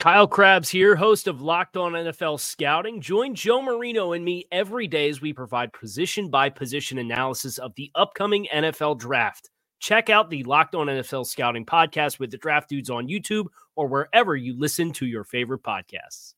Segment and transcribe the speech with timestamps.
[0.00, 3.00] Kyle Crabbs here, host of Locked On NFL Scouting.
[3.00, 7.74] Join Joe Marino and me every day as we provide position by position analysis of
[7.76, 9.50] the upcoming NFL draft.
[9.78, 13.86] Check out the Locked On NFL Scouting podcast with the draft dudes on YouTube or
[13.86, 16.34] wherever you listen to your favorite podcasts.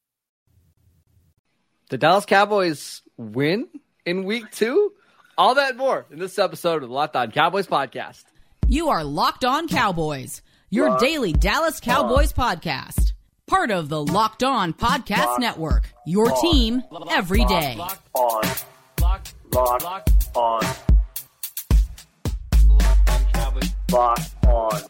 [1.88, 3.69] The Dallas Cowboys win
[4.05, 4.92] in week two?
[5.38, 8.25] All that and more in this episode of the Locked On Cowboys podcast.
[8.69, 12.58] You are Locked On Cowboys, your Locked daily Dallas Cowboys on.
[12.58, 13.12] podcast.
[13.47, 16.41] Part of the Locked On Podcast Locked Network, your on.
[16.41, 17.77] team every day.
[17.78, 18.42] Locked on.
[19.00, 20.62] Locked, Locked on.
[23.92, 24.80] Locked on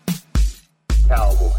[1.07, 1.53] Cowboys.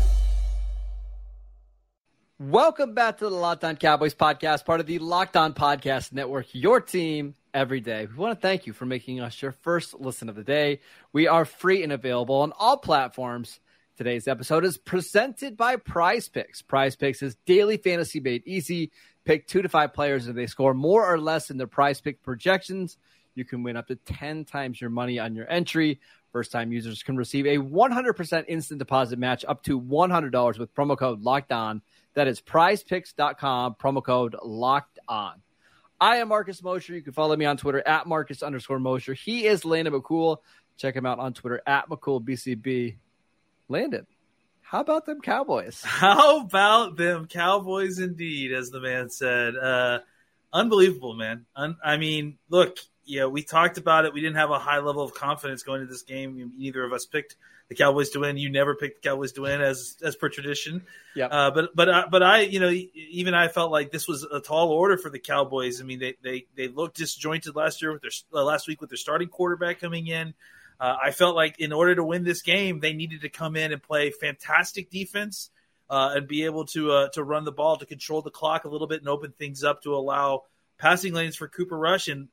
[2.40, 6.48] Welcome back to the Locked On Cowboys podcast, part of the Locked On Podcast Network,
[6.54, 8.08] your team every day.
[8.08, 10.82] We want to thank you for making us your first listen of the day.
[11.14, 13.60] We are free and available on all platforms.
[13.98, 16.62] Today's episode is presented by Prize Picks.
[16.62, 18.92] Prize Picks is daily fantasy made easy.
[19.26, 22.22] Pick two to five players, and they score more or less in their prize pick
[22.22, 23.00] projections.
[23.34, 26.00] You can win up to 10 times your money on your entry.
[26.32, 30.96] First time users can receive a 100% instant deposit match up to $100 with promo
[30.96, 31.82] code locked on.
[32.14, 35.42] That is prizepicks.com, promo code locked on.
[36.00, 36.94] I am Marcus Mosher.
[36.94, 39.16] You can follow me on Twitter at Marcus underscore Mosher.
[39.16, 40.38] He is Landon McCool.
[40.78, 42.98] Check him out on Twitter at McCoolBCB.
[43.70, 44.08] Landon,
[44.62, 45.82] how about them Cowboys?
[45.86, 49.56] How about them Cowboys indeed, as the man said.
[49.56, 50.00] Uh,
[50.52, 51.46] unbelievable, man.
[51.56, 54.14] Un- I mean, look, yeah, we talked about it.
[54.14, 56.52] We didn't have a high level of confidence going into this game.
[56.58, 57.38] Neither of us picked
[57.70, 58.38] the Cowboys to win.
[58.38, 60.84] You never picked the Cowboys to win, as as per tradition.
[61.16, 61.28] Yeah.
[61.28, 64.42] Uh, but but uh, but I, you know, even I felt like this was a
[64.42, 65.80] tall order for the Cowboys.
[65.80, 68.90] I mean, they they they looked disjointed last year with their uh, last week with
[68.90, 70.34] their starting quarterback coming in.
[70.80, 73.72] Uh, I felt like in order to win this game, they needed to come in
[73.72, 75.50] and play fantastic defense
[75.90, 78.70] uh, and be able to uh, to run the ball, to control the clock a
[78.70, 80.44] little bit, and open things up to allow
[80.78, 82.08] passing lanes for Cooper Rush.
[82.08, 82.28] And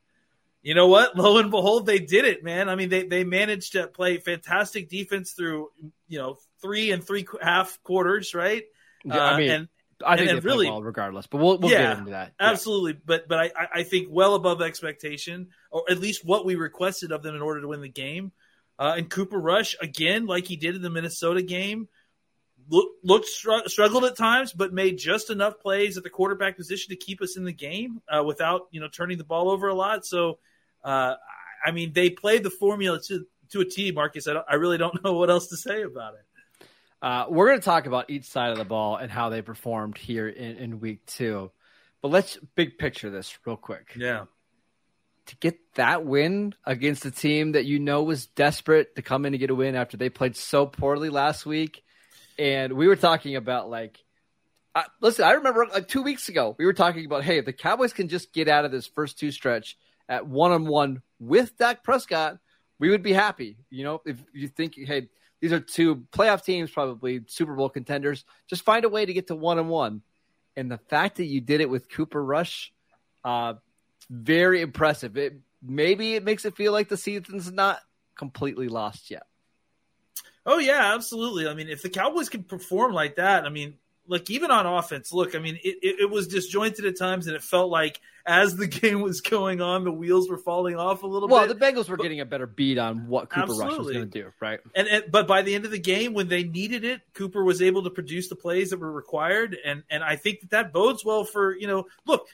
[0.62, 1.16] you know what?
[1.16, 2.68] Lo and behold, they did it, man.
[2.68, 5.70] I mean, they they managed to play fantastic defense through
[6.08, 8.64] you know three and three half quarters, right?
[9.04, 9.68] Yeah, I uh, mean, and,
[10.04, 12.32] I think and, and really, well regardless, but we'll, we'll yeah, get into that.
[12.40, 12.50] Yeah.
[12.50, 17.12] Absolutely, but but I, I think well above expectation, or at least what we requested
[17.12, 18.32] of them in order to win the game.
[18.78, 21.88] Uh, and Cooper Rush again, like he did in the Minnesota game,
[22.68, 26.90] look, looked str- struggled at times, but made just enough plays at the quarterback position
[26.90, 29.74] to keep us in the game uh, without you know turning the ball over a
[29.74, 30.04] lot.
[30.04, 30.38] So,
[30.82, 31.14] uh,
[31.64, 34.26] I mean, they played the formula to to a T, Marcus.
[34.26, 36.24] I, I really don't know what else to say about it.
[37.02, 39.98] Uh, we're going to talk about each side of the ball and how they performed
[39.98, 41.50] here in, in week two.
[42.00, 43.94] But let's big picture this real quick.
[43.96, 44.24] Yeah.
[45.26, 49.32] To get that win against a team that you know was desperate to come in
[49.32, 51.82] and get a win after they played so poorly last week.
[52.38, 53.98] And we were talking about like,
[54.74, 57.52] uh, listen, I remember like two weeks ago, we were talking about, hey, if the
[57.52, 59.78] Cowboys can just get out of this first two stretch
[60.08, 62.38] at one on one with Dak Prescott,
[62.78, 63.56] we would be happy.
[63.70, 65.08] You know, if you think, hey,
[65.40, 68.24] these are two playoff teams, probably Super Bowl contenders.
[68.48, 70.02] Just find a way to get to one and one.
[70.56, 72.72] And the fact that you did it with Cooper Rush,
[73.24, 73.54] uh,
[74.10, 75.16] very impressive.
[75.16, 77.80] It maybe it makes it feel like the season's not
[78.16, 79.24] completely lost yet.
[80.46, 81.48] Oh yeah, absolutely.
[81.48, 85.12] I mean, if the Cowboys can perform like that, I mean, like even on offense,
[85.12, 88.56] look, I mean, it, it, it, was disjointed at times, and it felt like as
[88.56, 91.58] the game was going on, the wheels were falling off a little well, bit.
[91.58, 93.66] Well, the Bengals were but, getting a better beat on what Cooper absolutely.
[93.66, 94.60] Rush was going to do, right?
[94.74, 97.62] And, and, but by the end of the game, when they needed it, Cooper was
[97.62, 101.04] able to produce the plays that were required, and and I think that that bodes
[101.04, 102.26] well for you know, look.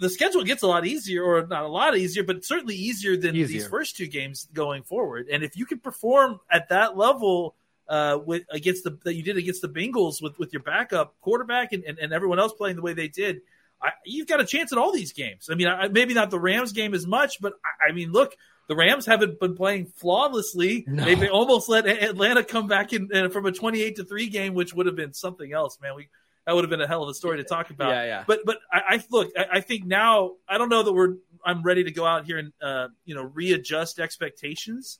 [0.00, 3.36] The schedule gets a lot easier, or not a lot easier, but certainly easier than
[3.36, 3.46] easier.
[3.46, 5.28] these first two games going forward.
[5.30, 7.54] And if you can perform at that level,
[7.88, 11.72] uh, with against the that you did against the Bengals with with your backup quarterback
[11.72, 13.40] and, and, and everyone else playing the way they did.
[13.82, 15.48] I, you've got a chance in all these games.
[15.50, 18.34] I mean, I, maybe not the Rams game as much, but I, I, mean, look,
[18.66, 20.84] the Rams haven't been playing flawlessly.
[20.86, 21.04] No.
[21.04, 24.72] They, almost let Atlanta come back in, in, from a twenty-eight to three game, which
[24.72, 25.96] would have been something else, man.
[25.96, 26.08] We
[26.46, 27.90] that would have been a hell of a story to talk about.
[27.90, 28.24] Yeah, yeah.
[28.26, 31.62] But but I, I look, I, I think now I don't know that we're I'm
[31.62, 34.98] ready to go out here and uh, you know readjust expectations.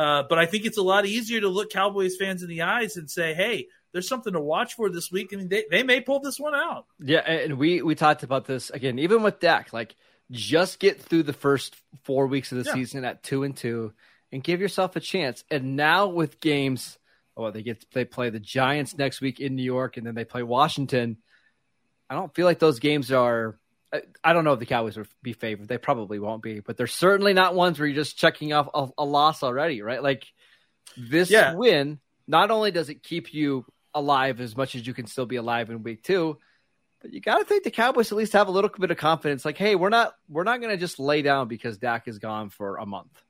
[0.00, 2.96] Uh, but I think it's a lot easier to look Cowboys fans in the eyes
[2.96, 5.28] and say, hey, there's something to watch for this week.
[5.30, 6.86] I mean, they, they may pull this one out.
[7.00, 9.74] Yeah, and we we talked about this again, even with Dak.
[9.74, 9.94] Like,
[10.30, 12.72] just get through the first four weeks of the yeah.
[12.72, 13.92] season at two and two,
[14.32, 15.44] and give yourself a chance.
[15.50, 16.96] And now with games,
[17.36, 20.24] oh, they get they play the Giants next week in New York, and then they
[20.24, 21.18] play Washington.
[22.08, 23.58] I don't feel like those games are.
[24.22, 25.68] I don't know if the Cowboys will be favored.
[25.68, 28.88] They probably won't be, but they're certainly not ones where you're just checking off a,
[28.98, 30.02] a loss already, right?
[30.02, 30.26] Like
[30.96, 31.54] this yeah.
[31.54, 31.98] win,
[32.28, 33.64] not only does it keep you
[33.94, 36.38] alive as much as you can still be alive in week two.
[37.00, 39.44] But you got to think the Cowboys at least have a little bit of confidence.
[39.44, 42.50] Like, hey, we're not we're not going to just lay down because Dak is gone
[42.50, 43.22] for a month.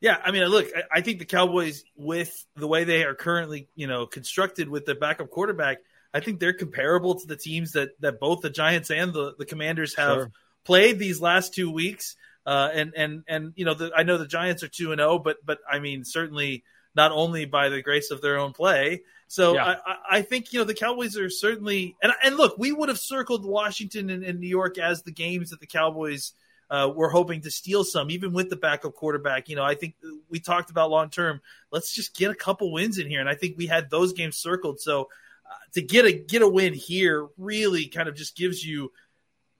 [0.00, 3.86] Yeah, I mean, look, I think the Cowboys, with the way they are currently, you
[3.86, 5.78] know, constructed with the backup quarterback,
[6.14, 9.46] I think they're comparable to the teams that that both the Giants and the the
[9.46, 10.32] Commanders have sure.
[10.64, 12.16] played these last two weeks.
[12.44, 15.12] Uh, and and and you know, the, I know the Giants are two and zero,
[15.12, 16.64] oh, but but I mean, certainly
[16.94, 19.02] not only by the grace of their own play.
[19.28, 19.76] So yeah.
[19.86, 22.98] I, I, think you know the Cowboys are certainly and and look, we would have
[22.98, 26.32] circled Washington and, and New York as the games that the Cowboys
[26.68, 29.48] uh, were hoping to steal some, even with the backup quarterback.
[29.48, 29.94] You know, I think
[30.28, 31.40] we talked about long term.
[31.70, 34.36] Let's just get a couple wins in here, and I think we had those games
[34.36, 34.80] circled.
[34.80, 35.08] So
[35.48, 38.90] uh, to get a get a win here really kind of just gives you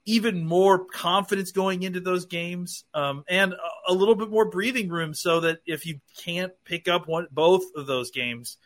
[0.05, 4.89] even more confidence going into those games um, and a, a, little bit more breathing
[4.89, 8.57] room so that if you can't pick up one both of those games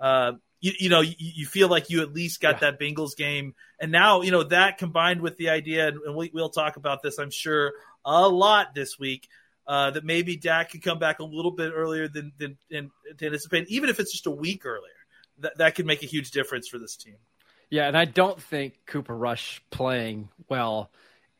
[0.00, 2.70] uh, you, you know you, you, feel like you at least got yeah.
[2.70, 6.50] that Bengals game and now you know that combined with the idea and we, will
[6.50, 7.72] talk about this I'm sure
[8.04, 9.28] a lot this week
[9.66, 13.68] uh, that maybe Dak could come back a little bit earlier than, than, than anticipated
[13.68, 14.92] even if it's just a week earlier
[15.38, 17.16] that, that could make a huge difference for this team
[17.70, 20.90] yeah, and I don't think Cooper Rush playing well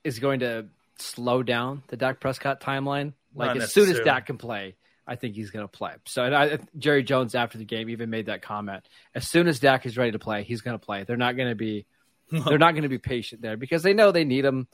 [0.03, 0.67] is going to
[0.99, 3.13] slow down the Dak Prescott timeline.
[3.35, 4.77] Like Not as soon as Dak can play,
[5.07, 5.93] I think he's going to play.
[6.07, 8.85] So and I, Jerry Jones after the game even made that comment.
[9.15, 11.05] As soon as Dak is ready to play, he's going to play.
[11.05, 11.87] They're not going to be
[12.31, 14.67] they're not going to be patient there because they know they need him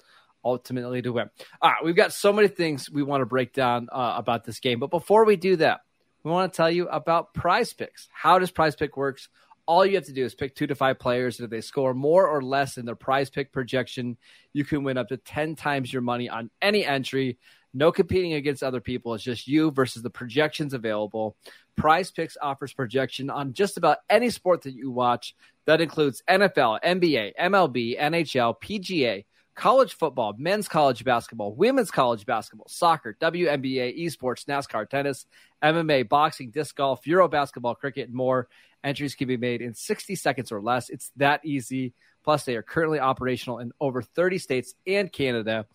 [0.43, 1.29] ultimately to win.
[1.61, 4.59] All right, we've got so many things we want to break down uh, about this
[4.59, 5.81] game, but before we do that,
[6.25, 8.09] we want to tell you about Prize Picks.
[8.13, 9.29] How does Prize Pick works?
[9.67, 11.39] all you have to do is pick two to five players.
[11.39, 14.17] And if they score more or less in their prize pick projection,
[14.53, 17.39] you can win up to 10 times your money on any entry.
[17.75, 19.15] No competing against other people.
[19.15, 21.37] It's just you versus the projections available.
[21.77, 25.35] Prize Picks offers projection on just about any sport that you watch.
[25.65, 32.69] That includes NFL, NBA, MLB, NHL, PGA, college football, men's college basketball, women's college basketball,
[32.69, 35.27] soccer, WNBA, esports, NASCAR, tennis,
[35.63, 38.49] MMA, boxing, disc golf, Euro basketball, cricket, and more.
[38.85, 40.91] Entries can be made in 60 seconds or less.
[40.91, 41.93] It's that easy.
[42.25, 45.67] Plus, they are currently operational in over 30 states and Canada.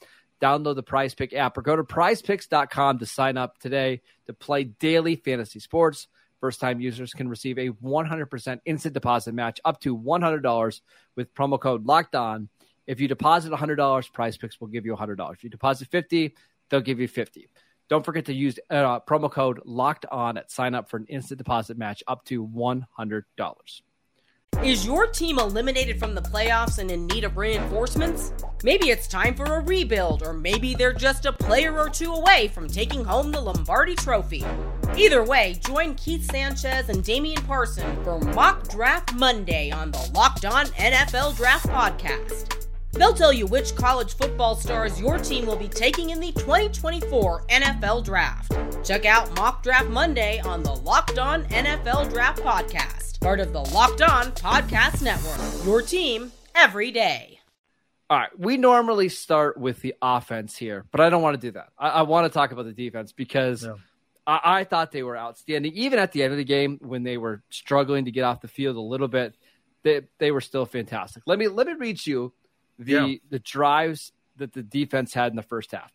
[0.41, 4.65] Download the Prize Pick app or go to prizepicks.com to sign up today to play
[4.65, 6.07] daily fantasy sports.
[6.39, 10.81] First time users can receive a 100% instant deposit match up to $100
[11.15, 12.49] with promo code locked on.
[12.87, 15.33] If you deposit $100, Prize Picks will give you $100.
[15.33, 16.35] If you deposit 50,
[16.69, 17.49] they'll give you 50.
[17.89, 21.37] Don't forget to use uh, promo code locked on at sign up for an instant
[21.37, 23.23] deposit match up to $100.
[24.63, 28.33] Is your team eliminated from the playoffs and in need of reinforcements?
[28.63, 32.47] Maybe it's time for a rebuild, or maybe they're just a player or two away
[32.47, 34.43] from taking home the Lombardi Trophy.
[34.97, 40.45] Either way, join Keith Sanchez and Damian Parson for Mock Draft Monday on the Locked
[40.45, 42.66] On NFL Draft Podcast.
[42.97, 47.43] They'll tell you which college football stars your team will be taking in the 2024
[47.43, 48.57] NFL Draft.
[48.83, 53.59] Check out Mock Draft Monday on the Locked On NFL Draft Podcast, part of the
[53.59, 55.65] Locked On Podcast Network.
[55.65, 57.39] Your team every day.
[58.09, 61.51] All right, we normally start with the offense here, but I don't want to do
[61.51, 61.69] that.
[61.77, 63.73] I, I want to talk about the defense because yeah.
[64.25, 65.73] I, I thought they were outstanding.
[65.73, 68.47] Even at the end of the game, when they were struggling to get off the
[68.47, 69.35] field a little bit,
[69.83, 71.23] they, they were still fantastic.
[71.27, 72.33] Let me let me read you
[72.77, 73.15] the yeah.
[73.29, 75.91] the drives that the defense had in the first half.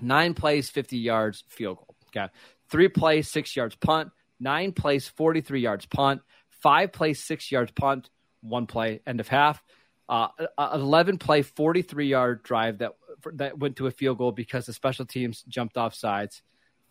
[0.00, 1.96] Nine plays, 50 yards, field goal.
[2.08, 2.32] Okay.
[2.68, 4.10] Three plays, six yards punt.
[4.40, 6.22] Nine plays, 43 yards punt.
[6.60, 8.10] Five plays, six yards punt.
[8.40, 9.62] One play, end of half.
[10.08, 12.92] Uh, 11 play, 43 yard drive that
[13.34, 16.42] that went to a field goal because the special teams jumped off sides.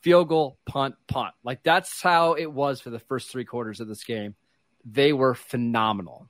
[0.02, 1.34] Field goal, punt, punt.
[1.44, 4.36] Like that's how it was for the first three quarters of this game.
[4.84, 6.28] They were phenomenal.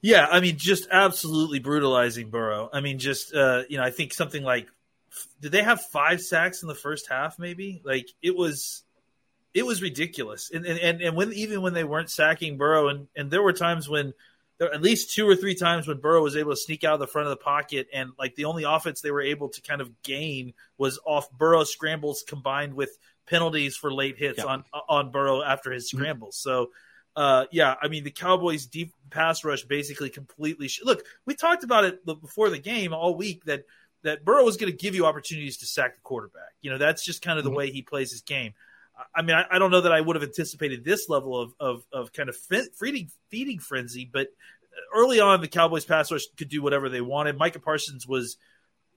[0.00, 2.70] Yeah, I mean, just absolutely brutalizing Burrow.
[2.72, 4.68] I mean, just uh, you know, I think something like
[5.40, 7.38] did they have five sacks in the first half?
[7.38, 8.84] Maybe like it was,
[9.54, 10.50] it was ridiculous.
[10.52, 13.88] And and and when even when they weren't sacking Burrow, and and there were times
[13.88, 14.14] when
[14.58, 17.00] there at least two or three times when Burrow was able to sneak out of
[17.00, 19.80] the front of the pocket, and like the only offense they were able to kind
[19.80, 24.44] of gain was off Burrow scrambles combined with penalties for late hits Yeah.
[24.44, 25.98] on on Burrow after his Mm-hmm.
[25.98, 26.36] scrambles.
[26.36, 26.70] So,
[27.18, 30.68] uh, yeah, I mean the Cowboys' deep pass rush basically completely.
[30.68, 33.64] Sh- Look, we talked about it before the game all week that
[34.04, 36.52] that Burrow was going to give you opportunities to sack the quarterback.
[36.62, 37.56] You know, that's just kind of the Mhm.
[37.56, 38.54] way he plays his game.
[39.14, 41.84] I- mean, I, I don't know that I would have anticipated this level of of,
[41.92, 44.28] of kind of fe- feeding feeding frenzy, but
[44.94, 47.36] early on, the Cowboys pass rush could do whatever they wanted.
[47.36, 48.36] Micah Parsons was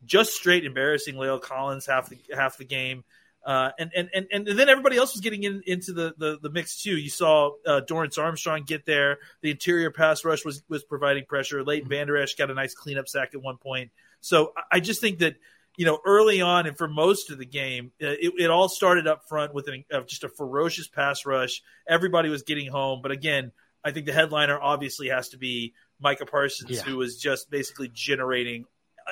[0.05, 3.03] just straight embarrassing La'el Collins half the half the game.
[3.43, 6.49] Uh, and, and, and, and then everybody else was getting in, into the, the, the
[6.49, 6.95] mix too.
[6.95, 9.17] You saw uh, Dorance Armstrong get there.
[9.41, 11.63] The interior pass rush was, was providing pressure.
[11.63, 13.91] Leighton Vander Esch got a nice cleanup sack at one point.
[14.19, 15.35] So I- just think that,
[15.77, 19.07] you know, early on and for most of the game, uh, it, it all started
[19.07, 21.63] up front with an, uh, just a ferocious pass rush.
[21.87, 23.01] Everybody was getting home.
[23.01, 23.51] But again,
[23.83, 26.81] I think the headliner obviously has to be Micah Parsons, Yeah.
[26.83, 28.65] who was just basically generating
[29.07, 29.11] Uh,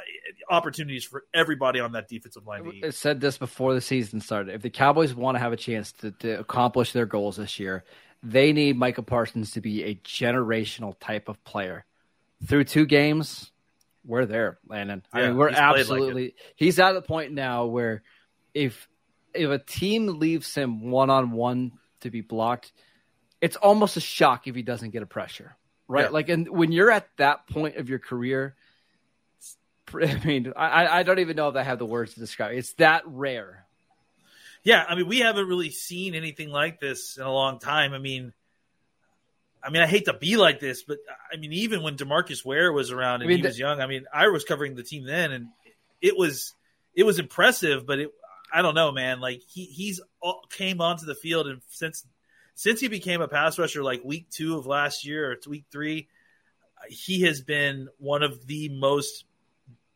[0.49, 2.63] opportunities for everybody on that defensive line.
[2.63, 2.85] to eat.
[2.85, 4.55] I said this before the season started.
[4.55, 7.83] If the Cowboys want to have a chance to, to accomplish their goals this year,
[8.23, 11.85] they need Michael Parsons to be a generational type of player.
[12.47, 13.51] Through two games,
[14.05, 15.03] we're there, Landon.
[15.13, 16.35] I mean, we're he's played like absolutely.
[16.55, 18.01] he's at the point now where
[18.53, 18.87] if
[19.33, 22.71] if a team leaves him one on one to be blocked,
[23.41, 25.55] it's almost a shock if he doesn't get a pressure,
[25.87, 26.05] right?
[26.05, 26.09] Yeah.
[26.09, 28.55] Like, and when you're at that point of your career,
[30.01, 32.57] I mean, I, I don't even know if I have the words to describe it.
[32.57, 33.65] It's that rare.
[34.63, 37.93] Yeah, I mean, we haven't really seen anything like this in a long time.
[37.93, 38.33] I mean,
[39.63, 40.97] I mean, I hate to be like this, but
[41.31, 43.81] I mean, even when Demarcus Ware was around and I mean, he the- was young,
[43.81, 45.47] I mean, I was covering the team then, and
[46.01, 46.53] it was
[46.95, 48.11] it was impressive, but it
[48.51, 49.19] I don't know, man.
[49.19, 52.05] Like he he's all, came onto the field, and since
[52.55, 56.07] since he became a pass rusher, like week two of last year or week three,
[56.89, 59.25] he has been one of the most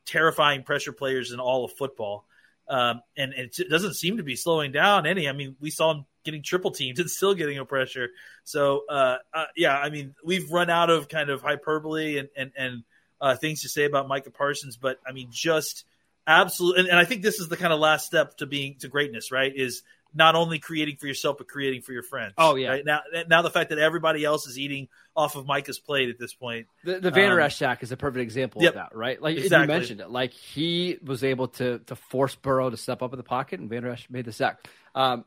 [0.05, 2.25] terrifying pressure players in all of football.
[2.67, 5.27] Um, and, it doesn't seem to be slowing down any.
[5.27, 8.09] I mean, we saw him getting triple teamed and still getting a pressure.
[8.43, 12.51] So, uh, uh, yeah, I mean, we've run out of kind of hyperbole and, and,
[12.57, 12.83] and
[13.19, 15.85] uh, things to say about Micah Parsons, but I mean, just
[16.27, 16.81] absolutely.
[16.81, 19.31] And, and I think this is the kind of last step to being to greatness,
[19.31, 19.53] right?
[19.55, 22.33] Is not only creating for yourself, but creating for your friends.
[22.37, 22.69] Oh, yeah.
[22.69, 26.19] Right now, now the fact that everybody else is eating off of Micah's plate at
[26.19, 26.67] this point.
[26.83, 28.71] The, the Van Der Um, sack is a perfect example yep.
[28.71, 29.21] of that, right?
[29.21, 29.61] Like Exactly.
[29.73, 33.17] you mentioned it, like he was able to to force Burrow to step up in
[33.17, 34.67] the pocket, and Van Der Esch made the sack.
[34.95, 35.25] Um,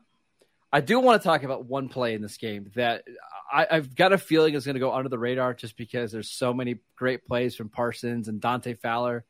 [0.71, 3.03] I do want to talk about one play in this game that
[3.51, 6.29] I, I've got a feeling is going to go under the radar, just because there's
[6.29, 9.23] so many great plays from Parsons and Dante Fowler.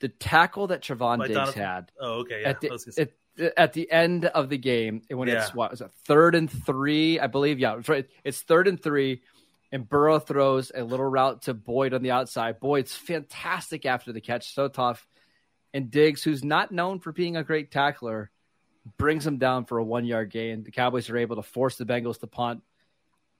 [0.00, 2.42] The tackle that Trevon Diggs Donovan- had Oh, okay.
[2.42, 2.48] Yeah.
[2.50, 3.12] at the at,
[3.56, 5.42] at the end of the game when Yeah.
[5.42, 7.18] it's what was it third and three?
[7.18, 9.22] I believe yeah it's right it's third and three
[9.72, 12.60] and Burrow throws a little route to Boyd on the outside.
[12.60, 15.04] Boyd's fantastic after the catch so tough.
[15.72, 18.30] And Diggs who's not known for being a great tackler
[18.98, 20.62] brings him down for a one yard gain.
[20.62, 22.62] The Cowboys are able to force the Bengals to punt.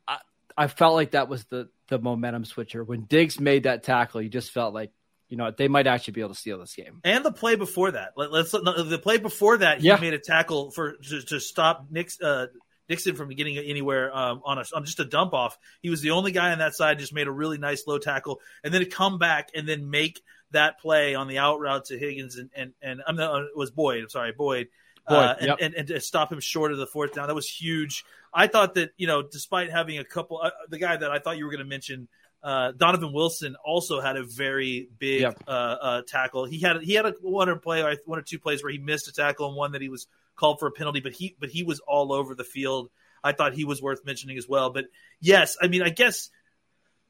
[0.09, 0.19] I,
[0.57, 2.83] I felt like that was the the momentum switcher.
[2.83, 4.91] When Diggs made that tackle you just felt like
[5.35, 7.91] you know they might actually be able to steal this game And the play before
[7.91, 8.13] that.
[8.17, 9.81] Let, let's the play before that.
[9.81, 9.97] He Yeah.
[9.97, 11.89] made a tackle for to, to stop
[12.23, 12.47] uh,
[12.89, 15.59] Mixon from getting anywhere um, on a on just a dump off.
[15.83, 17.01] He was the only guy on that side.
[17.01, 20.23] Just made a really nice low tackle, and then to come back and then make
[20.53, 23.73] that play on the out route to Higgins and and and I'm not, it was
[23.73, 24.05] Boyd.
[24.05, 24.69] I'm sorry, Boyd.
[25.09, 25.59] uh, Boyd, and, yep.
[25.61, 28.05] and, and to stop him short of the fourth down, that was huge.
[28.33, 31.39] I thought that you know, despite having a couple, uh, the guy that I thought
[31.39, 32.07] you were going to mention,
[32.45, 35.45] uh, Donovan Wilson, also had a very big Yep.
[35.49, 36.45] uh, uh, tackle.
[36.45, 38.79] He had he had a one or play, or one or two plays where he
[38.79, 41.01] missed a tackle, and one that he was called for a penalty.
[41.01, 42.91] But he but he was all over the field.
[43.25, 44.69] I thought he was worth mentioning as well.
[44.71, 44.85] But
[45.21, 46.29] yes, I mean, I guess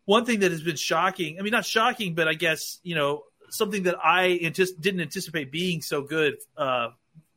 [0.04, 1.38] one thing that has been shocking.
[1.38, 5.50] I mean, not shocking, but I guess you know something that I antis- didn't anticipate
[5.50, 6.36] being so good.
[6.56, 6.88] Uh,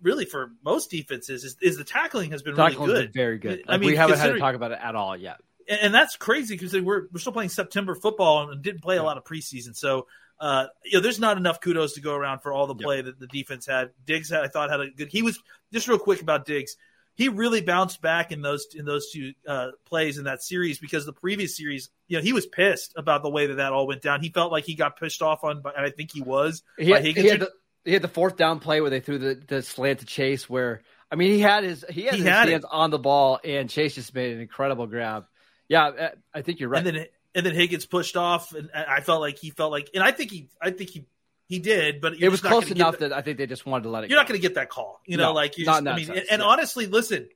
[0.02, 3.14] really, for most defenses, is, is the tackling has been Tackling's really been good.
[3.14, 3.64] very good.
[3.68, 5.38] I mean, we haven't had to talk about it at all yet.
[5.68, 9.18] And, that's crazy because we're we're still playing September football and didn't play a lot
[9.18, 9.76] of preseason.
[9.76, 10.08] So
[10.40, 13.20] uh, you know, there's not enough kudos to go around for all the play that
[13.20, 13.92] the defense had.
[14.06, 15.10] Diggs, had, I thought, had a good.
[15.12, 15.40] He was
[15.74, 16.78] just real quick about Diggs.
[17.16, 21.08] He really bounced back in those in those two uh, plays in that series because
[21.08, 24.04] the previous series, you know, he was pissed about the way that that all went
[24.04, 24.22] down.
[24.22, 26.62] He felt like he got pushed off on, by, and I think he was.
[26.78, 27.52] He had, he, had the,
[27.84, 30.48] he had the fourth down play where they threw the, the slant to Chase.
[30.48, 30.82] Where
[31.12, 32.52] I mean, he had his he had He his had it.
[32.52, 35.26] hands on the ball, and Chase just made an incredible grab.
[35.70, 36.86] Yeah, I think you're right.
[36.86, 37.06] And then
[37.36, 40.32] and then Higgins pushed off, and I felt like he felt like, and I think
[40.32, 41.06] he, I think he,
[41.48, 43.90] he did, but it was close enough the- that I think they just wanted to
[43.90, 44.10] let it.
[44.10, 44.22] you're go.
[44.22, 45.02] not going to get that call.
[45.06, 46.48] You know, No, like you not just, I mean, sense, and, and yeah.
[46.48, 47.30] honestly, listen,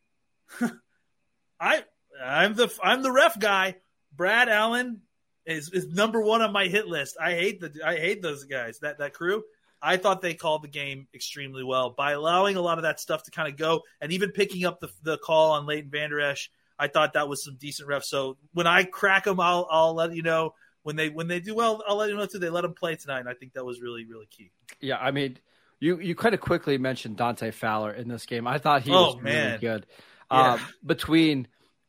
[1.60, 1.84] I,
[2.24, 3.76] I'm the I'm the ref guy.
[4.16, 5.02] Brad Allen
[5.46, 7.18] is, is number one on my hit list.
[7.20, 8.80] I hate the I hate those guys.
[8.80, 9.44] That that crew.
[9.84, 13.24] I thought they called the game extremely well by allowing a lot of that stuff
[13.24, 16.50] to kind of go, and even picking up the the call on Leighton Vander Esch.
[16.82, 18.06] I thought that was some decent refs.
[18.06, 21.54] So when I crack them, I'll I'll let you know when they when they do
[21.54, 21.84] well.
[21.88, 22.40] I'll let you know too.
[22.40, 24.50] They let them play tonight, and I think that was really really key.
[24.80, 25.38] Yeah, I mean,
[25.80, 28.48] you you kind of quickly mentioned Dante Fowler in this game.
[28.48, 29.46] I thought he Oh, was man.
[29.48, 29.86] really good.
[30.32, 30.54] Yeah.
[30.54, 31.48] Um, between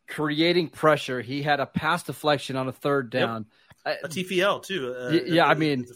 [0.09, 3.47] creating pressure, he had a pass deflection on a third down.
[3.87, 4.95] Uh, A TFL too.
[4.95, 5.87] Uh, yeah, I mean-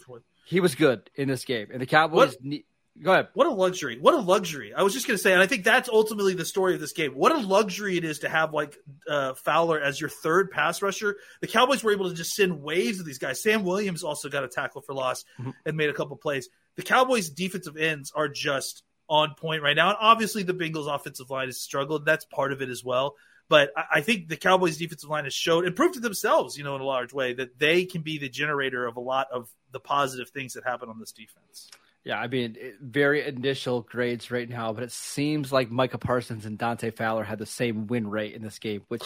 [0.45, 2.35] he was good in this game, and the Cowboys.
[2.41, 2.61] What-
[3.01, 3.27] Go ahead.
[3.33, 3.99] What a luxury!
[3.99, 4.73] What a luxury!
[4.73, 6.93] I was just going to say, and I think that's ultimately the story of this
[6.93, 7.11] game.
[7.11, 8.75] What a luxury it is to have like
[9.07, 11.17] uh, Fowler as your third pass rusher.
[11.41, 13.41] The Cowboys were able to just send waves of these guys.
[13.41, 15.25] Sam Williams also got a tackle for loss
[15.65, 16.49] and made a couple plays.
[16.75, 21.29] The Cowboys' defensive ends are just on point right now, and obviously the Bengals' offensive
[21.29, 22.05] line has struggled.
[22.05, 23.15] That's part of it as well.
[23.47, 26.63] But I, I think the Cowboys' defensive line has showed and proved to themselves, you
[26.63, 29.49] know, in a large way, that they can be the generator of a lot of
[29.71, 31.69] the positive things that happen on this defense.
[32.07, 36.57] Yeah, I mean, very initial grades right now, but it seems like Micah Parsons and
[36.57, 39.03] Dante Fowler had the same win rate in this game, which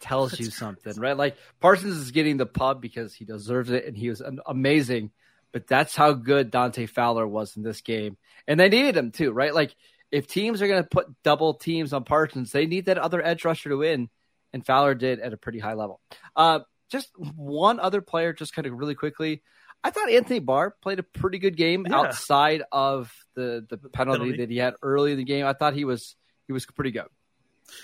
[0.00, 1.16] tells you something, right?
[1.16, 5.12] Like Parsons is getting the pub because he deserves it and he was amazing,
[5.52, 8.16] but that's how good Dante Fowler was in this game.
[8.48, 9.54] And they needed him too, right?
[9.54, 9.76] Like
[10.10, 13.44] if teams are going to put double teams on Parsons, they need that other edge
[13.44, 14.10] rusher to win,
[14.52, 16.00] and Fowler did at a pretty high level.
[16.34, 16.58] Uh,
[16.90, 19.44] just one other player, just kind of really quickly.
[19.84, 21.96] I thought Anthony Barr played a pretty good game Yeah.
[22.00, 24.36] outside of the the penalty, penalty.
[24.38, 25.46] that he had early in the game.
[25.46, 26.16] I thought he was
[26.46, 27.06] he was pretty good.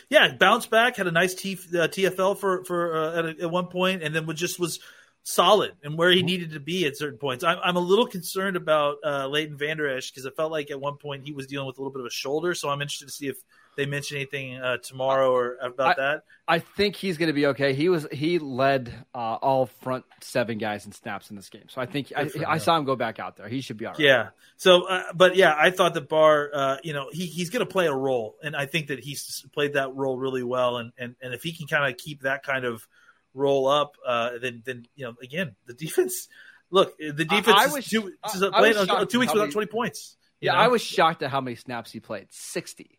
[0.08, 3.50] Yeah, bounced back, had a nice T, uh, TFL for for uh, at, a, at
[3.50, 4.80] one point, and then was just was
[5.24, 7.44] solid and where he needed to be at certain points.
[7.44, 10.80] I'm, I'm a little concerned about uh, Leighton Vander Esch because it felt like at
[10.80, 12.54] one point he was dealing with a little bit of a shoulder.
[12.54, 13.36] So I'm interested to see if
[13.76, 16.24] they mention anything uh, tomorrow or about that.
[16.46, 17.72] I think he's going to be okay.
[17.74, 21.80] He was he led uh, all front seven guys in snaps in this game, so
[21.80, 23.48] I think I, I saw him go back out there.
[23.48, 24.00] He should be all right.
[24.00, 24.28] Yeah.
[24.56, 27.70] So, uh, but yeah, I thought that Barr, uh, you know, he, he's going to
[27.70, 30.76] play a role, and I think that he's played that role really well.
[30.76, 32.86] And and, and if he can kind of keep that kind of
[33.34, 36.28] role up, uh, then then you know, again, the defense.
[36.70, 39.66] Look, the defense I is was- two, I- I playing two weeks without many- twenty
[39.66, 40.16] points.
[40.40, 40.58] Yeah, know?
[40.58, 42.26] I was shocked at how many snaps he played.
[42.30, 42.98] Sixty.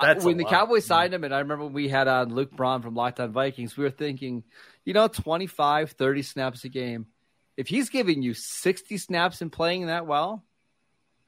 [0.00, 0.52] I- That's when the lot.
[0.52, 3.76] Cowboys signed him, and I remember we had on Luke Braun from Locked On Vikings,
[3.76, 4.44] we were thinking,
[4.84, 7.06] you know, 25, 30 snaps a game.
[7.56, 10.42] If he's giving you 60 snaps and playing that well,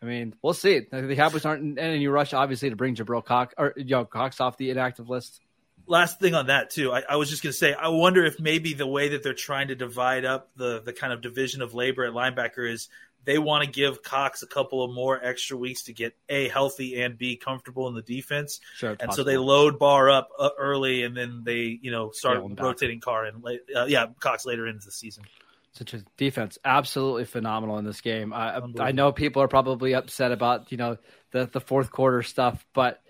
[0.03, 0.81] I mean, we'll see.
[0.91, 4.41] The Cowboys aren't in any rush, obviously, to bring Jabril Cox or you know, Cox
[4.41, 5.41] off the inactive list.
[5.87, 8.39] last thing on that too I, I was just going to say i wonder if
[8.39, 11.75] maybe the way that they're trying to divide up the the kind of division of
[11.75, 12.89] labor at linebacker is
[13.25, 17.01] they want to give cox a couple of more extra weeks to get a healthy
[17.03, 21.03] and b comfortable in the defense Sure, and so they load Barr up uh, early
[21.03, 22.65] and then they you know start Scale 'em back.
[22.65, 23.45] rotating car and
[23.77, 25.25] uh, yeah cox later into the season
[25.73, 28.35] Such a defense, absolutely phenomenal in this game.
[28.35, 30.99] I, I know people are probably upset about you know
[31.31, 33.01] the the fourth quarter stuff, but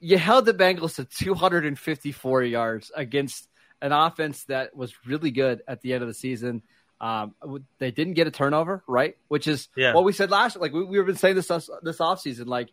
[0.00, 3.48] you held the Bengals to 254 yards against
[3.80, 6.62] an offense that was really good at the end of the season.
[7.00, 7.34] Um,
[7.78, 9.16] they didn't get a turnover, right?
[9.28, 9.94] Which is Yeah.
[9.94, 10.56] what we said last.
[10.56, 12.70] Like we, we've been saying this this offseason, like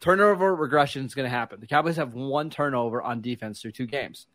[0.00, 1.60] turnover regression is going to happen.
[1.60, 4.26] The Cowboys have one turnover on defense through two games,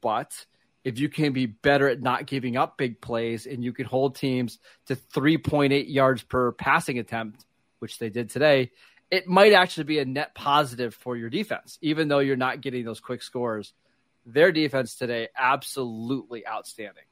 [0.00, 0.46] but
[0.84, 4.16] if you can be better at not giving up big plays and you can hold
[4.16, 7.44] teams to 3.8 yards per passing attempt,
[7.80, 8.70] which they did today,
[9.10, 12.84] it might actually be a net positive for your defense, even though you're not getting
[12.84, 13.72] those quick scores.
[14.26, 17.04] Their defense today, absolutely outstanding.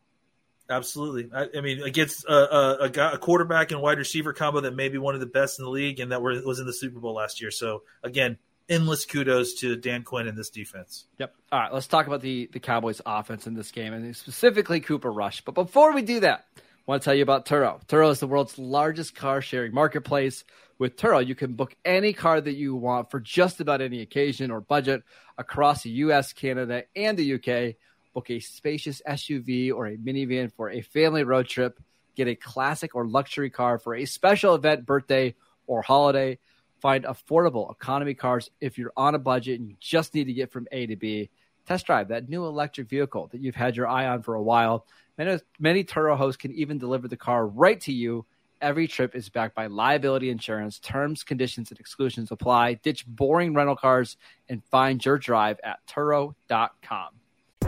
[0.69, 1.31] Absolutely.
[1.33, 4.99] I, I mean, against a, a, a, quarterback and wide receiver combo that may be
[4.99, 7.15] one of the best in the league and that were, was in the Super Bowl
[7.15, 7.51] last year.
[7.53, 11.07] So, again, endless kudos to Dan Quinn and this defense.
[11.19, 11.35] Yep.
[11.53, 15.13] All right, let's talk about the the Cowboys offense in this game and specifically Cooper
[15.13, 15.43] Rush.
[15.43, 17.85] But before we do that, I want to tell you about Turo.
[17.87, 20.45] Turo is the world's largest car sharing marketplace.
[20.79, 24.51] With Turo, you can book any car that you want for just about any occasion
[24.51, 25.03] or budget
[25.39, 27.77] across the US, Canada, and the UK.
[28.17, 31.79] Book a spacious SUV or a minivan for a family road trip.
[32.15, 35.35] Get a classic or luxury car for a special event, birthday,
[35.67, 36.39] or holiday.
[36.81, 40.51] Find affordable economy cars if you're on a budget and you just need to get
[40.51, 41.29] from A to B.
[41.67, 44.87] Test drive that new electric vehicle that you've had your eye on for a while.
[45.19, 48.25] Many, many Turo hosts can even deliver the car right to you.
[48.63, 50.79] Every trip is backed by liability insurance.
[50.79, 52.75] Terms, conditions, and exclusions apply.
[52.83, 54.17] Ditch boring rental cars
[54.49, 57.11] and find your drive at Turo.com.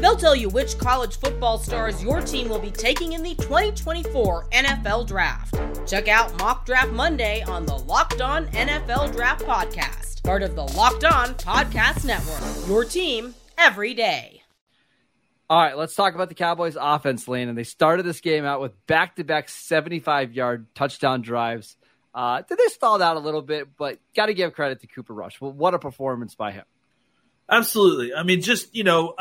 [0.00, 4.46] They'll tell you which college football stars your team will be taking in the 2024
[4.50, 5.54] NFL Draft.
[5.86, 10.62] Check out Mock Draft Monday on the Locked On NFL Draft Podcast, part of the
[10.62, 12.66] Locked On Podcast Network.
[12.66, 14.42] Your team every day.
[15.50, 17.48] All right, let's talk about the Cowboys offense, Lane.
[17.50, 21.76] And they started this game out with back to back 75 yard touchdown drives.
[22.14, 25.40] Uh, they stalled out a little bit, but got to give credit to Cooper Rush.
[25.40, 26.64] Well, what a performance by him.
[27.50, 28.14] Absolutely.
[28.14, 29.14] I mean, just, you know,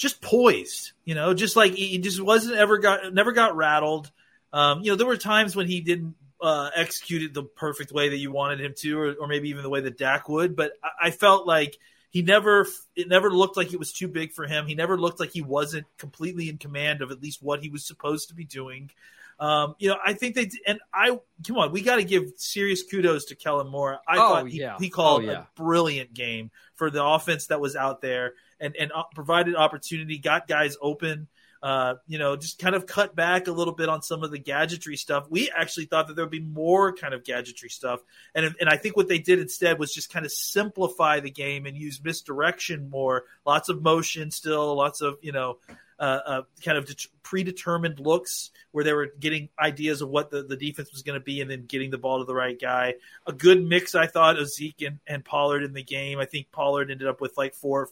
[0.00, 4.10] just poised, you know, just like he just wasn't ever got, never got rattled.
[4.52, 8.08] Um, you know, there were times when he didn't uh, execute it the perfect way
[8.08, 10.72] that you wanted him to, or, or maybe even the way that Dak would, but
[10.82, 11.76] I, I felt like
[12.08, 14.66] he never, it never looked like it was too big for him.
[14.66, 17.86] He never looked like he wasn't completely in command of at least what he was
[17.86, 18.90] supposed to be doing.
[19.38, 22.82] Um, you know, I think they and I come on, we got to give serious
[22.82, 23.98] kudos to Kellen Moore.
[24.06, 24.76] I oh, thought he, yeah.
[24.78, 25.40] he called oh, yeah.
[25.40, 30.18] a brilliant game for the offense that was out there and and uh, provided opportunity,
[30.18, 31.28] got guys open.
[31.62, 34.38] Uh, you know, just kind of cut back a little bit on some of the
[34.38, 35.26] gadgetry stuff.
[35.28, 38.00] We actually thought that there would be more kind of gadgetry stuff,
[38.34, 41.66] and and I think what they did instead was just kind of simplify the game
[41.66, 43.24] and use misdirection more.
[43.44, 45.58] Lots of motion still, lots of you know.
[45.98, 50.42] Uh, uh, kind of det- predetermined looks where they were getting ideas of what the,
[50.42, 52.94] the defense was going to be and then getting the ball to the right guy.
[53.26, 56.18] A good mix, I thought, of Zeke and, and Pollard in the game.
[56.18, 57.90] I think Pollard ended up with like four,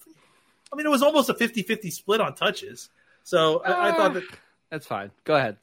[0.72, 2.90] I mean, it was almost a 50 50 split on touches.
[3.24, 4.24] So uh, I, I, thought that.
[4.70, 5.10] That's fine.
[5.24, 5.56] Go ahead.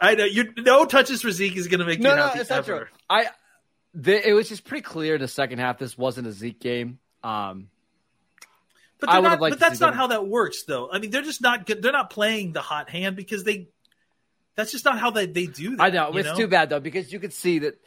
[0.00, 2.36] I know you no touches for Zeke is going to make no, you happy.
[2.36, 2.86] No, it's not true.
[3.08, 3.26] I
[3.94, 6.98] the, it was just pretty clear in the second half this wasn't a Zeke game.
[7.22, 7.68] Um,
[8.98, 9.98] but, I not, but that's not them.
[9.98, 10.88] how that works, though.
[10.90, 11.82] I mean, they're just not good.
[11.82, 13.68] They're not playing the hot hand because they.
[14.54, 15.82] That's just not how they, they do that.
[15.82, 16.36] I know it's know?
[16.36, 17.80] too bad though because you could see that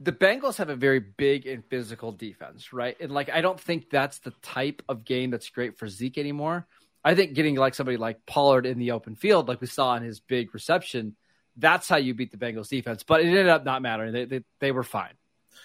[0.00, 2.96] the Bengals have a very big and physical defense, right?
[3.00, 6.66] And like I don't think that's the type of game that's great for Zeke anymore.
[7.02, 10.02] I think getting like somebody like Pollard in the open field, like we saw in
[10.02, 11.16] his big reception,
[11.56, 13.04] that's how you beat the Bengals defense.
[13.04, 14.12] But it ended up not mattering.
[14.12, 15.14] They they, they were fine.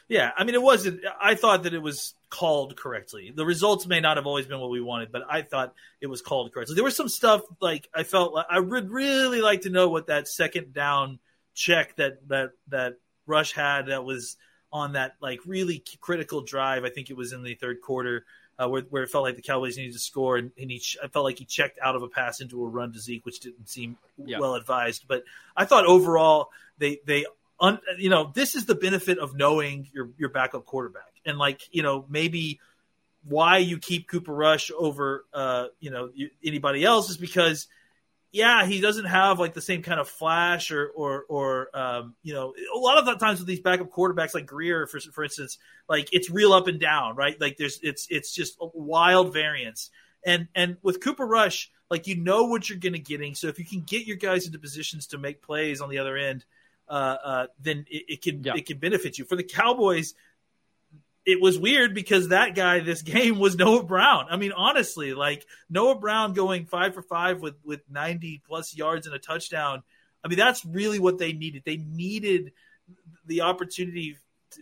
[0.08, 1.02] Yeah, I mean it wasn't.
[1.22, 3.34] I thought that it was called correctly.
[3.36, 6.22] The results may not have always been what we wanted, but I thought it was
[6.22, 6.76] called correctly.
[6.76, 10.08] There was some stuff like I felt like I would really like to know what
[10.08, 11.20] that second down
[11.54, 12.94] check that that that
[13.32, 14.38] Rush had that was
[14.72, 16.84] on that like really critical drive.
[16.84, 18.26] I think it was in the third quarter
[18.62, 21.08] uh, where, where it felt like the Cowboys needed to score, and, and he I
[21.08, 23.70] felt like he checked out of a pass into a run to Zeke, which didn't
[23.70, 24.40] seem yeah.
[24.40, 25.06] well advised.
[25.08, 25.24] But
[25.56, 27.26] I thought overall they they
[27.60, 31.62] un, you know this is the benefit of knowing your your backup quarterback, and like
[31.72, 32.60] you know maybe
[33.28, 36.12] why you keep Cooper Rush over uh, you know
[36.44, 37.68] anybody else is because
[38.32, 42.34] yeah, he doesn't have like the same kind of flash or or or um, you
[42.34, 45.58] know a lot of the times with these backup quarterbacks like Grier for for instance,
[45.90, 47.40] like it's real up and down, right?
[47.40, 49.90] Like there's it's it's just a wild variance.
[50.26, 53.36] And and with Cooper Rush, like you know what you're going to getting.
[53.36, 56.16] So if you can get your guys into positions to make plays on the other
[56.16, 56.46] end,
[56.88, 58.54] uh, uh, then it, it can yeah.
[58.56, 59.26] it can benefit you.
[59.26, 60.14] For the Cowboys,
[61.26, 64.28] it was weird because that guy this game was Noah Brown.
[64.30, 69.08] I mean, honestly, like Noah Brown going five for five with with ninety plus yards
[69.08, 69.84] and a touchdown.
[70.24, 71.64] I mean, that's really what they needed.
[71.66, 72.52] They needed
[73.26, 74.18] the opportunity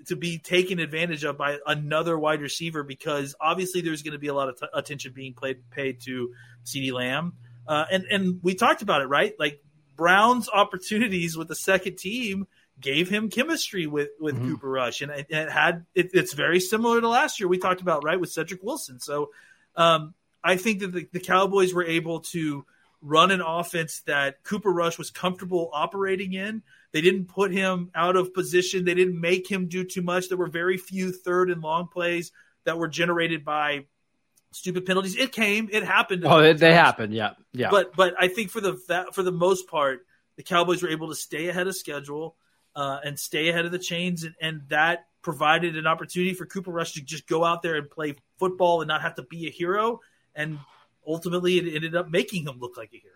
[0.06, 4.28] to be taken advantage of by another wide receiver because obviously there's going to be
[4.28, 6.32] a lot of t- attention being played, paid to
[6.66, 7.34] CeeDee Lamb.
[7.68, 9.34] Uh, and and we talked about it, right?
[9.40, 9.62] Like
[9.96, 12.48] Brown's opportunities with the second team
[12.80, 14.52] gave him chemistry with with mm-hmm.
[14.52, 17.82] Cooper Rush, and it, it had it, it's very similar to last year we talked
[17.82, 19.00] about right with Cedric Wilson.
[19.00, 19.32] So
[19.76, 20.14] um,
[20.44, 22.66] I think that the, the, Cowboys were able to
[23.02, 26.64] run an offense that Cooper Rush was comfortable operating in.
[26.92, 28.84] They didn't put him out of position.
[28.84, 30.28] They didn't make him do too much.
[30.28, 32.32] There were very few third and long plays
[32.66, 33.86] that were generated by
[34.52, 35.16] stupid penalties.
[35.16, 36.26] It came, it happened.
[36.26, 37.70] Oh, it, they happened, yeah, yeah.
[37.70, 41.16] But but I think for the for the most part, the Cowboys were able to
[41.16, 42.36] stay ahead of schedule
[42.80, 46.72] uh, and stay ahead of the chains, and, and that provided an opportunity for Cooper
[46.72, 49.50] Rush to just go out there and play football and not have to be a
[49.50, 50.00] hero.
[50.34, 50.60] And
[51.06, 53.16] ultimately, it ended up making him look like a hero.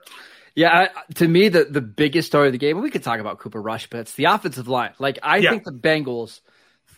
[0.53, 3.61] Yeah, to me, the, the biggest story of the game, we could talk about Cooper
[3.61, 4.93] Rush, but it's the offensive line.
[4.99, 5.49] Like, I yeah.
[5.49, 6.41] think the Bengals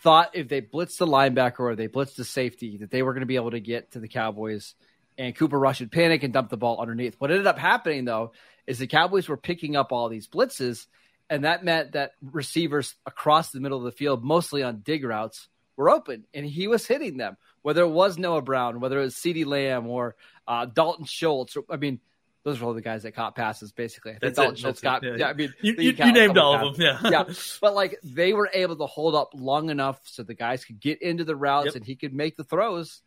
[0.02, 3.20] thought if they blitzed the linebacker or they blitzed the safety, that they were going
[3.20, 4.74] to be able to get to the Cowboys
[5.16, 7.14] and Cooper Rush would panic and dump the ball underneath.
[7.18, 8.32] What ended up happening, though,
[8.66, 10.86] is the Cowboys were picking up all these blitzes
[11.30, 15.48] and that meant that receivers across the middle of the field, mostly on dig routes,
[15.76, 17.36] were open, and he was hitting them.
[17.62, 20.14] Whether it was Noah Brown, whether it was CeeDee Lamb or
[20.46, 21.56] uh, Dalton Schultz.
[21.56, 21.98] Or, I mean,
[22.44, 24.12] those are all the guys that caught passes, basically.
[24.12, 25.02] I think That's Dalton it, Schultz got.
[25.02, 25.16] yeah.
[25.18, 26.98] Yeah, I mean, You, you you, count you a named all of them.
[27.02, 27.10] Yeah.
[27.10, 30.78] yeah, but like they were able to hold up long enough so the guys could
[30.78, 31.74] get into the routes Yep.
[31.74, 33.02] and he could make the throws,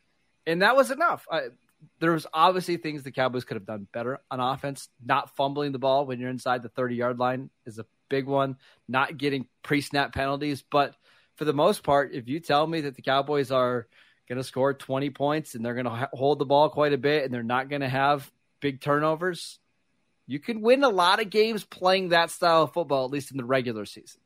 [0.46, 1.26] and that was enough.
[1.32, 1.44] I,
[2.02, 4.90] there was obviously things the Cowboys could have done better on offense.
[5.04, 8.58] Not fumbling the ball when you're inside the 30 yard line is a big one.
[8.88, 10.96] Not getting pre snap penalties, but
[11.36, 13.88] for the most part, if you tell me that the Cowboys are
[14.28, 17.24] going to score 20 points and they're going to hold the ball quite a bit
[17.24, 19.60] and they're not going to have big turnovers,
[20.28, 23.38] you can win a lot of games playing that style of football, at least in
[23.38, 24.22] the regular season.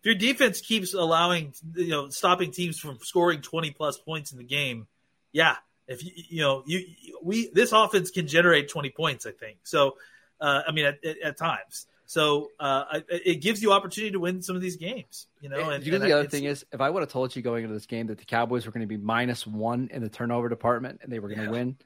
[0.00, 4.38] if your defense keeps allowing you know stopping teams from scoring 20 plus points in
[4.38, 4.86] the game
[5.32, 5.56] yeah
[5.88, 6.86] if you you know you
[7.22, 9.96] we this offense can generate 20 points i think so
[10.40, 14.40] uh, i mean at, at, at times so uh, it gives you opportunity to win
[14.40, 16.80] some of these games you know and, you know and the other thing is, if
[16.80, 18.86] I would have told you going into this game that the Cowboys were going to
[18.86, 21.50] be minus one in the turnover department and they were going to Yeah.
[21.50, 21.76] win,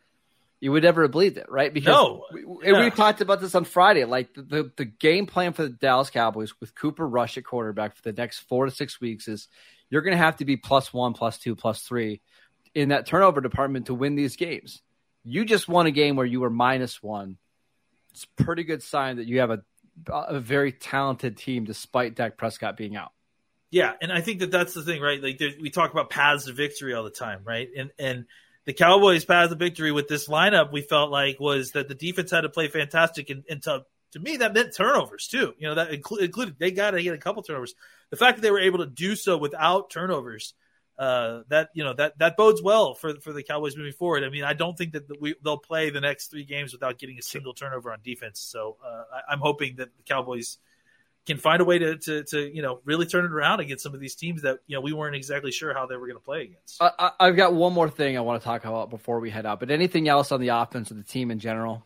[0.60, 1.72] you would never have believed it, right?
[1.72, 2.26] Because No.
[2.32, 2.84] we, and Yeah.
[2.84, 4.04] we talked about this on Friday.
[4.04, 7.96] Like the, the the game plan for the Dallas Cowboys with Cooper Rush at quarterback
[7.96, 9.48] for the next four to six weeks is
[9.88, 12.20] you're going to have to be plus one, plus two, plus three
[12.74, 14.82] in that turnover department to win these games.
[15.24, 17.38] You just won a game where you were minus one.
[18.12, 19.62] It's a pretty good sign that you have a
[20.08, 23.12] a very talented team despite Dak Prescott being out.
[23.70, 25.22] Yeah, and I think that that's the thing, right?
[25.22, 27.68] Like there, we talk about paths to victory all the time, right?
[27.76, 28.26] And and
[28.64, 32.30] the Cowboys' path to victory with this lineup, we felt like was that the defense
[32.30, 35.54] had to play fantastic, and, and to to me that meant turnovers too.
[35.58, 37.74] You know that inclu- included they got to get a couple turnovers.
[38.10, 40.54] The fact that they were able to do so without turnovers,
[41.00, 44.22] uh, that you know that that bodes well for for the Cowboys moving forward.
[44.22, 47.18] I mean, I don't think that we they'll play the next three games without getting
[47.18, 48.38] a single turnover on defense.
[48.38, 50.58] So uh, I, I'm hoping that the Cowboys
[51.24, 53.94] can find a way to, to to you know really turn it around against some
[53.94, 56.24] of these teams that you know we weren't exactly sure how they were going to
[56.24, 56.82] play against.
[56.82, 59.58] I, I've got one more thing I want to talk about before we head out.
[59.58, 61.82] But anything else on the offense of the team in general?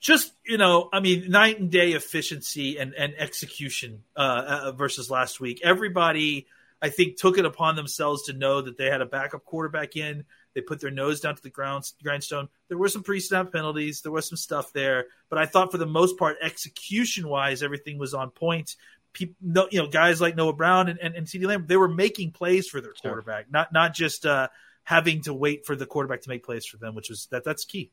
[0.00, 5.10] Just you know, I mean, night and day efficiency and and execution uh, uh, versus
[5.10, 5.60] last week.
[5.62, 6.46] Everybody,
[6.82, 10.24] I think, took it upon themselves to know that they had a backup quarterback in.
[10.54, 12.48] They put their nose down to the ground grindstone.
[12.68, 14.00] There were some pre-snap penalties.
[14.02, 18.14] There was some stuff there, but I thought for the most part, execution-wise, everything was
[18.14, 18.76] on point.
[19.12, 21.88] People, no, you know, guys like Noah Brown and, and, and CeeDee Lamb, they were
[21.88, 23.12] making plays for their Sure.
[23.12, 24.48] quarterback, not not just uh,
[24.84, 27.64] having to wait for the quarterback to make plays for them, which was that that's
[27.64, 27.90] key.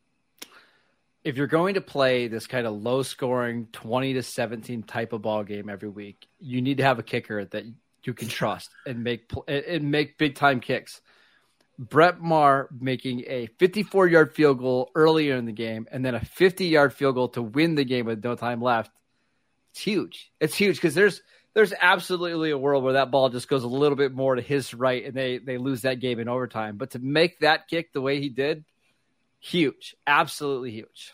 [1.23, 5.21] If you're going to play this kind of low scoring 20 to 17 type of
[5.21, 7.65] ball game every week, you need to have a kicker that
[8.03, 11.01] you can trust and make and- make big time kicks.
[11.77, 16.19] Brett Maher making a 54 yard field goal earlier in the game and then a
[16.19, 18.91] 50 yard field goal to win the game with no time left.
[19.71, 20.31] It's huge.
[20.41, 21.21] It's huge because there's
[21.53, 24.73] there's absolutely a world where that ball just goes a little bit more to his
[24.73, 26.77] right and they they lose that game in overtime.
[26.77, 28.65] But to make that kick the way he did,
[29.39, 31.13] huge, absolutely huge.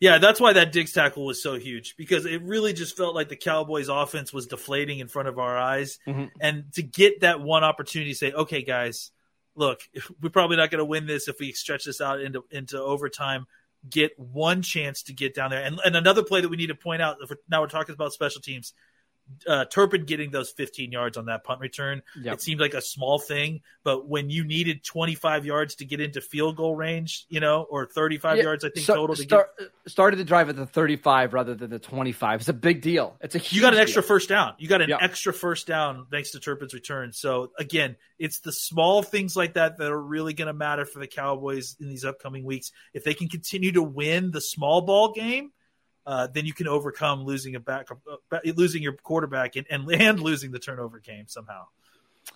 [0.00, 3.28] Yeah, that's why that Diggs tackle was so huge because it really just felt like
[3.28, 5.98] the Cowboys' offense was deflating in front of our eyes.
[6.06, 6.30] Mhm.
[6.40, 9.10] And to get that one opportunity to say, okay, guys,
[9.54, 9.80] look,
[10.22, 13.46] we're probably not going to win this if we stretch this out into, into overtime.
[13.88, 15.62] Get one chance to get down there.
[15.62, 17.94] And, and another play that we need to point out if we're, now we're talking
[17.94, 18.72] about special teams.
[19.46, 22.02] Uh, Turpin getting those 15 yards on that punt return.
[22.20, 22.34] Yep.
[22.34, 26.20] It seemed like a small thing, but when you needed 25 yards to get into
[26.20, 29.46] field goal range, you know, or 35 Yeah, yards, I think so- total to get
[29.86, 32.40] started the drive at the 35 rather than the 25.
[32.40, 33.16] It's a big deal.
[33.22, 33.82] It's a huge you got an deal.
[33.82, 34.54] extra first down.
[34.58, 34.98] You got an Yeah.
[35.00, 37.12] extra first down thanks to Turpin's return.
[37.14, 40.98] So again, it's the small things like that that are really going to matter for
[40.98, 42.72] the Cowboys in these upcoming weeks.
[42.92, 45.50] If they can continue to win the small ball game,
[46.06, 50.20] uh, then you can overcome losing a back, uh, losing your quarterback, and, and and
[50.20, 51.64] losing the turnover game somehow.
[52.26, 52.32] The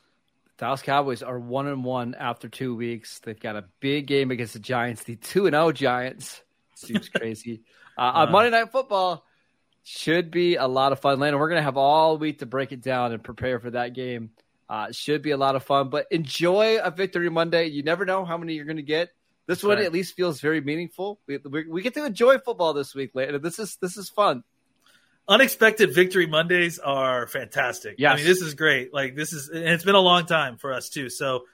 [0.65, 3.19] Dallas Cowboys are one and one after two weeks.
[3.21, 6.43] They've got a big game against the Giants, the two and zero Giants.
[6.75, 7.63] Seems crazy.
[7.99, 9.25] Uh, on Monday Night Football
[9.83, 11.19] should be a lot of fun.
[11.19, 14.31] Landon, we're gonna have all week to break it down and prepare for that game.
[14.69, 15.89] Uh, it should be a lot of fun.
[15.89, 17.67] But enjoy a victory Monday.
[17.67, 19.11] You never know how many you're gonna get.
[19.49, 19.87] This one right.
[19.87, 21.19] at least feels very meaningful.
[21.27, 23.41] We, we, we get to enjoy football this week, Landon.
[23.41, 24.45] This is this is fun.
[25.27, 27.97] Unexpected victory Mondays are fantastic.
[27.99, 28.93] Yeah, I mean, this is great.
[28.93, 31.09] Like this is, and it's been a long time for us too.
[31.09, 31.45] So,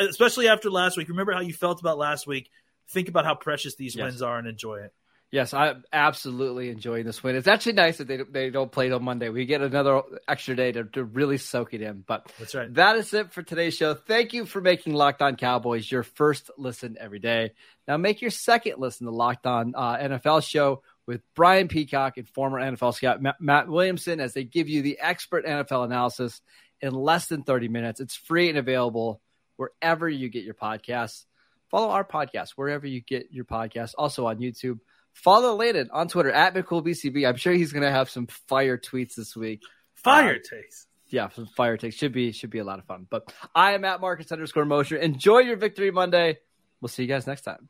[0.00, 2.50] especially after last week, remember how you felt about last week.
[2.88, 4.04] Think about how precious these Yes.
[4.04, 4.94] wins are and enjoy it.
[5.30, 7.36] Yes, I'm absolutely enjoying this win.
[7.36, 9.28] It's actually nice that they they don't play it on Monday.
[9.28, 12.02] We get another extra day to, to really soak it in.
[12.06, 12.72] But That's right.
[12.74, 13.92] that is it for today's show.
[13.92, 17.52] Thank you for making Locked On Cowboys your first listen every day.
[17.86, 22.26] Now make your second listen to Locked On uh, NFL show with Brian Peacock and
[22.26, 26.40] former NFL scout Matt, Matt Williamson as they give you the expert NFL analysis
[26.80, 28.00] in less than 30 minutes.
[28.00, 29.20] It's free and available
[29.56, 31.26] wherever you get your podcasts.
[31.70, 34.78] Follow our podcast wherever you get your podcast, also on YouTube.
[35.22, 37.28] Follow Landon on Twitter at McCoolBCB.
[37.28, 39.62] I'm sure he's going to have some fire tweets this week.
[39.94, 40.86] Fire Uh, takes.
[41.08, 43.06] yeah, some fire takes should be should be a lot of fun.
[43.10, 44.96] But I am at Marcus underscore Mosher.
[44.96, 46.38] Enjoy your victory Monday.
[46.80, 47.68] We'll see you guys next time.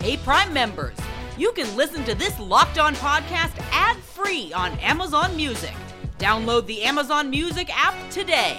[0.00, 0.96] Hey, Prime members,
[1.38, 5.74] you can listen to this Locked On podcast ad free on Amazon Music.
[6.18, 8.58] Download the Amazon Music app today.